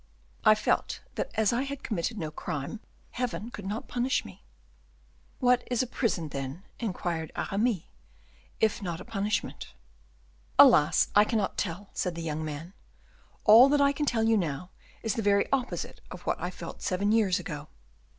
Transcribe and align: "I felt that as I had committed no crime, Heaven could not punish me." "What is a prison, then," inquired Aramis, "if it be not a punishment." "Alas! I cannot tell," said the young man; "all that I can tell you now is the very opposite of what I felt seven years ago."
"I 0.43 0.55
felt 0.55 1.01
that 1.13 1.29
as 1.35 1.53
I 1.53 1.61
had 1.61 1.83
committed 1.83 2.17
no 2.17 2.31
crime, 2.31 2.79
Heaven 3.11 3.51
could 3.51 3.67
not 3.67 3.87
punish 3.87 4.25
me." 4.25 4.43
"What 5.37 5.61
is 5.69 5.83
a 5.83 5.85
prison, 5.85 6.29
then," 6.29 6.63
inquired 6.79 7.31
Aramis, 7.35 7.83
"if 8.59 8.77
it 8.77 8.81
be 8.81 8.85
not 8.85 8.99
a 8.99 9.05
punishment." 9.05 9.75
"Alas! 10.57 11.09
I 11.13 11.23
cannot 11.23 11.55
tell," 11.55 11.91
said 11.93 12.15
the 12.15 12.23
young 12.23 12.43
man; 12.43 12.73
"all 13.43 13.69
that 13.69 13.79
I 13.79 13.91
can 13.91 14.07
tell 14.07 14.23
you 14.23 14.37
now 14.37 14.71
is 15.03 15.13
the 15.13 15.21
very 15.21 15.45
opposite 15.53 16.01
of 16.09 16.21
what 16.23 16.41
I 16.41 16.49
felt 16.49 16.81
seven 16.81 17.11
years 17.11 17.37
ago." 17.39 17.67